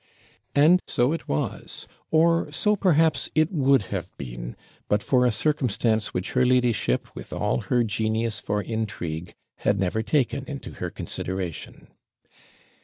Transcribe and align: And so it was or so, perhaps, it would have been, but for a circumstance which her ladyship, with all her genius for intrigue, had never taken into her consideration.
And 0.55 0.79
so 0.87 1.11
it 1.13 1.27
was 1.27 1.87
or 2.09 2.51
so, 2.51 2.75
perhaps, 2.75 3.29
it 3.35 3.51
would 3.51 3.83
have 3.93 4.09
been, 4.17 4.55
but 4.89 5.03
for 5.03 5.27
a 5.27 5.31
circumstance 5.31 6.11
which 6.11 6.31
her 6.31 6.43
ladyship, 6.43 7.15
with 7.15 7.31
all 7.31 7.59
her 7.69 7.83
genius 7.83 8.39
for 8.39 8.63
intrigue, 8.63 9.35
had 9.57 9.79
never 9.79 10.01
taken 10.01 10.43
into 10.45 10.71
her 10.71 10.89
consideration. 10.89 11.87